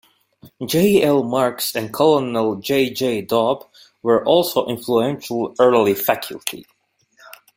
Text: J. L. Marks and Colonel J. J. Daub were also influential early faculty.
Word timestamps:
J. 0.65 1.03
L. 1.03 1.21
Marks 1.21 1.75
and 1.75 1.93
Colonel 1.93 2.55
J. 2.55 2.89
J. 2.91 3.21
Daub 3.21 3.67
were 4.01 4.25
also 4.25 4.65
influential 4.65 5.53
early 5.59 5.93
faculty. 5.93 6.65